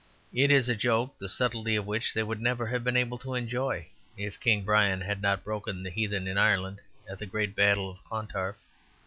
[0.33, 3.35] It is a joke the subtlety of which they would never have been able to
[3.35, 7.91] enjoy, if King Brian had not broken the heathen in Ireland at the great Battle
[7.91, 8.55] of Clontarf.